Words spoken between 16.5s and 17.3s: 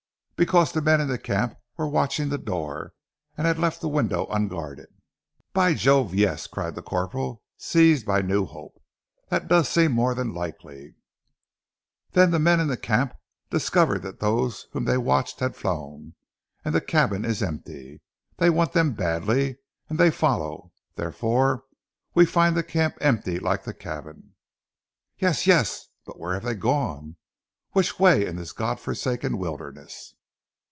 and the cabin